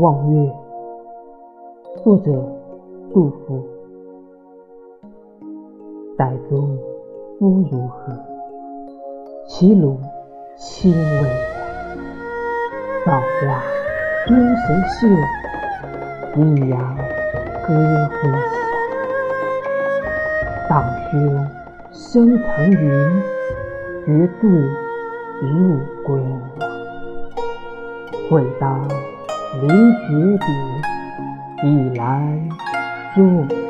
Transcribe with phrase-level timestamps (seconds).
[0.00, 0.52] 望月，
[2.04, 2.30] 作者
[3.12, 3.66] 杜甫。
[6.16, 6.78] 傣宗
[7.36, 8.12] 夫如何？
[9.48, 9.98] 齐鲁
[10.56, 11.28] 青未央。
[13.04, 13.60] 造化
[14.28, 15.08] 钟神秀，
[16.36, 16.96] 阴阳
[17.66, 18.54] 割昏晓。
[20.68, 20.72] 荡
[21.10, 21.12] 胸
[21.90, 22.80] 生腾云，
[24.06, 24.46] 决眦
[25.42, 26.30] 入归阳。
[28.30, 28.86] 会当
[29.60, 30.46] 无绝顶，
[31.64, 32.48] 一览
[33.14, 33.67] 众山小。